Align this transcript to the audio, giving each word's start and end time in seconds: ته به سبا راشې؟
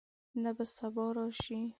ته 0.41 0.49
به 0.57 0.65
سبا 0.75 1.05
راشې؟ 1.15 1.59